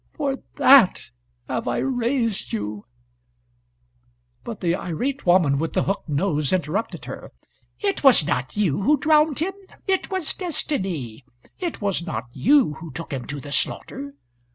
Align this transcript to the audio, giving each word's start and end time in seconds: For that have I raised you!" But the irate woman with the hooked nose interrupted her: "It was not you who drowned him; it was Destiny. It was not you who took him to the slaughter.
For 0.13 0.39
that 0.55 1.11
have 1.47 1.67
I 1.67 1.77
raised 1.77 2.53
you!" 2.53 2.87
But 4.43 4.59
the 4.59 4.73
irate 4.75 5.27
woman 5.27 5.59
with 5.59 5.73
the 5.73 5.83
hooked 5.83 6.09
nose 6.09 6.51
interrupted 6.51 7.05
her: 7.05 7.31
"It 7.81 8.03
was 8.03 8.25
not 8.25 8.57
you 8.57 8.81
who 8.81 8.97
drowned 8.97 9.37
him; 9.37 9.53
it 9.85 10.09
was 10.09 10.33
Destiny. 10.33 11.23
It 11.59 11.81
was 11.81 12.03
not 12.03 12.23
you 12.33 12.73
who 12.79 12.89
took 12.91 13.13
him 13.13 13.27
to 13.27 13.39
the 13.39 13.51
slaughter. 13.51 14.15